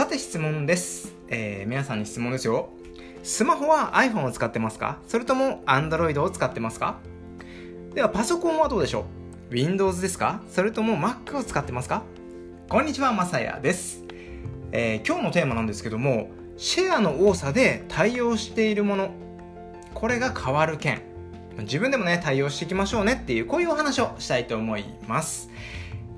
[0.00, 2.70] さて質問です、えー、皆さんに質問ですよ。
[3.22, 4.98] スマホは iPhone を使ってますか？
[5.06, 6.96] それとも Android を使ってますか？
[7.92, 9.04] ではパソコンはどうでしょ
[9.50, 10.40] う？Windows ですか？
[10.48, 12.02] それとも Mac を使ってますか？
[12.70, 14.02] こんにちはまさやです、
[14.72, 19.10] えー、今日のテーマなんですけどもシェアの多さで対応しているもの。
[19.92, 21.02] これが変わる件。
[21.58, 25.50] 自分でもね対応していきましょうねっていうこういうお話をしたいと思います。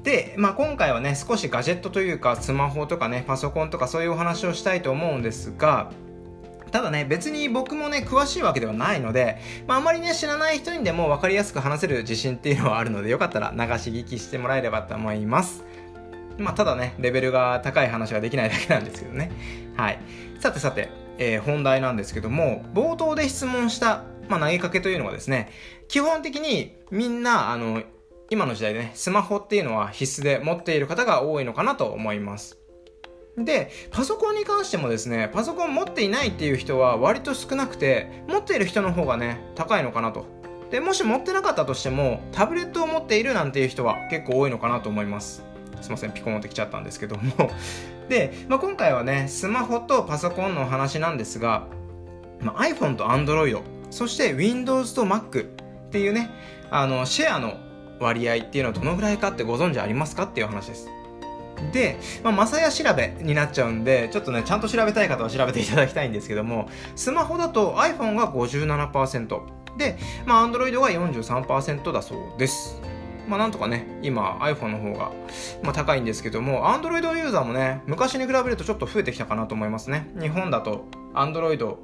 [0.03, 5.92] で、まあ、今回はね少しガジェットというかスマホとかねパソコンとかそういうお話をしたいと思うんですが
[6.73, 9.38] ただね別に僕もね詳しいわけではないので、
[9.69, 15.65] まあ、あまりね知らない人にでも分かりやすく話せる自信っていうのはあるのでよかったら流し聞きしてもらえればと思います。
[16.39, 19.30] まあ、ただねレベルが高い話ができないだけなんですけどね。
[19.77, 19.98] はい。
[20.41, 25.50] さてさて、えー、本題なんですけども冒頭で質問した、まあ、投げかけというのはですね
[25.89, 27.83] 基本的にみんなあの
[28.32, 32.58] 今の時代でね、スマホっていうのは必須で持っている方が多いのかなと思います。
[33.36, 40.24] で、パソコンに関してもですね、パソコン持っていないっていう人は割と少なくて、持っている人の方がね、高いのかなと。
[40.70, 45.44] で、もし持ってなかったとしても、タブレットを持っているなんていう人は結構多いのかなと思います。
[45.83, 47.50] すいません、ピコンってきちゃったんですけども
[48.08, 51.67] で、まあ、今回はね、スマホとパソコンの話なんですが、
[52.41, 56.30] まあ、iPhone と Android、そして Windows と Mac っていうね、
[56.70, 57.58] あの、シェアの
[58.03, 60.89] 割合っていうのはどのぐらいかってご存知ありますかっていう話です。
[61.72, 69.41] で、まあ、マサヤ調べになっちゃうんで、ちょっとね、ちゃんと調べたい方は調べていただきたいんですけども、スマホだと iPhone が57%、
[69.78, 72.80] で、まあ、Android が43%だそうです。
[73.28, 75.12] まあ、なんとかね、今 iPhone の方が、
[75.62, 80.11] まあ、高いんですけども、Android ユーザーもね、昔に比べるとちょっと増えてきたかなと思いますね。
[80.20, 81.77] 日本だと Android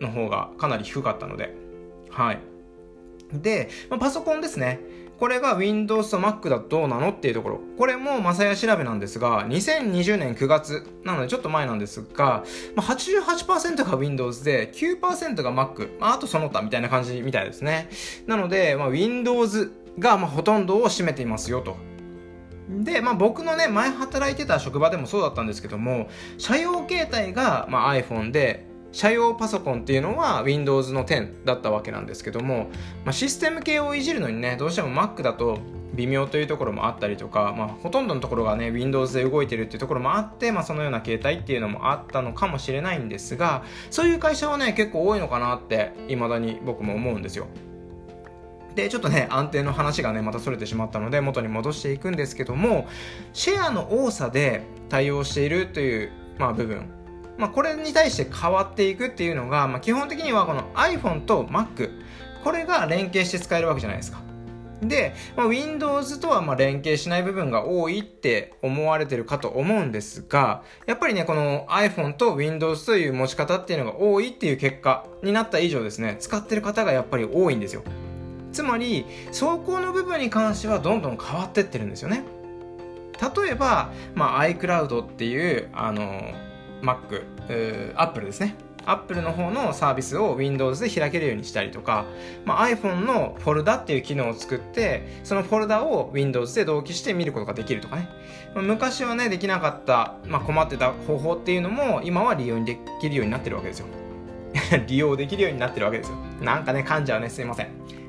[0.00, 1.54] の方がかなり低かったので。
[2.10, 2.38] はい。
[3.32, 4.80] で、まあ、パソコンですね。
[5.18, 7.60] これが Windows と Mac だとどうなのっていうところ。
[7.78, 17.88] これもまさや調べなんですが、2020年9月、なのでちょっと前なんですが、まあ、88%が Windows で、9%が Mac、まあ、あとその他みたいな感じみたいですね。
[18.26, 21.76] なので、まあ、Windows がまあほとんどを占めていますよと。
[22.68, 28.66] で、まあ僕のね、前働いてた職場でもそうだったんですけども、社用携帯がまあ iPhone で、
[28.96, 32.70] 社用パソコンっていうのは Windows の10だったわけなんですけども、
[33.04, 35.58] まあ、システム系をいじるのにねどうしても Mac だと
[35.92, 47.48] 微妙というところもあったりとか、まあ、ほとんどのところがね Windows で動いてるっていうところもあって、まあ、そのような携帯っていうのもあったのかもしれないんですがそういう会社はね結構多いのかなって未だに僕も思うんですよ。
[48.76, 52.88] でちょっとね安定の話がねまたそれてしまったので元に戻していくんですけども
[53.34, 56.95] シェアの多さで対応しているという、まあ、部分
[57.38, 61.90] まあ、これに対して変わっていくっていうのが、まあ、基本的にはこの iPhone と Mac
[62.42, 64.26] これが連携して使えるわけじゃないですか
[64.82, 77.82] で、まあ、Windows とはまあ連携しない部分が多いって思われてるかと思うんですが、やっぱりね、この iPhone と Windows という持ち方っていうのが多いっていう結果になった以上ですね、使ってる方がやっぱり多いんですよ。
[78.52, 82.24] つまり、走行の部分に関してはどんどん変わってってるんですよね。
[83.20, 86.20] 例えば、まあ、iCloud っていう、あの、
[86.82, 87.24] Mac、
[87.96, 88.54] Apple ですね。
[88.86, 92.06] Apple の方のサービスを Windows で開けるようにしたりとか、
[92.44, 98.08] まあ、iPhone のフォルダっていう機能を作ってそのフォルダを Windows で同期して見ることができるとかね、
[98.54, 103.86] ま、昔はねできなかった、まあ、困ってた方法っていうのも今は利用できるようになってるわけですよ。
[104.86, 106.16] 利用できるようになってるわけですよ。
[106.40, 107.28] なんかね噛んじゃうね。
[107.28, 107.68] すいません。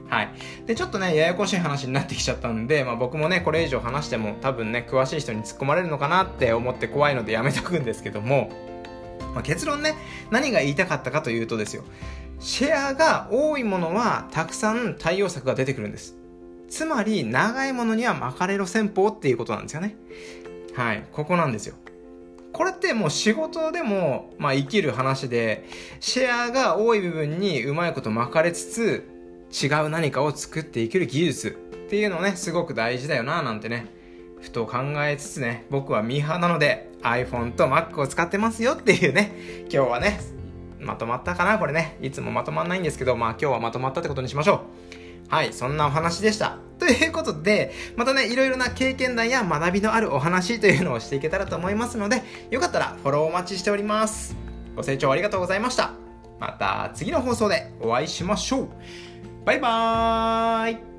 [0.09, 0.29] はい。
[0.66, 8.50] で、ちょっとね、ややこしい話になってきちゃったんで、まあ僕もね、これ以上話しても多分ね、詳しい人に突っ込まれるのかなって思って怖いのでやめとくんですけども、
[9.34, 9.95] まあ、結論ね、
[10.31, 11.84] 何が言いたかったかというとですよ、
[12.40, 16.16] シェアが多いものはたくさん対応策が出てくるんです。
[16.69, 19.95] つまり、長いものには巻かれろ戦法っていうことなんですよね。
[20.75, 21.75] はい、ここなんですよ。
[22.53, 25.66] これってもう仕事でも、まあ、生きる話で、
[26.00, 29.16] シェアが多い部分にうまいこと巻かれつつ、
[29.52, 33.88] 違う何かを作っていける技術っていうのね、すごく大事だよななんてね、
[34.42, 39.31] ふと考えつつね、僕はミーハーなので iPhone と Mac を使ってますよっていうね、
[39.71, 40.19] 今日はね、
[40.80, 41.98] まとまったかなこれね。
[42.01, 44.66] いつもまとまんないんですけど、まあ今日はまとまったってことにしましょ
[45.30, 45.30] う。
[45.30, 46.57] はい、そんなお話でした。
[46.80, 54.36] ということで、またね、いろいろな経験談や学びのあるお話というのをしていけたらと思いますので、よかったらフォローお待ちしております。
[54.75, 55.94] ご清聴ありがとうございました。
[56.39, 58.69] また次の放送でお会いしましょう。
[59.47, 60.96] バイバーイ。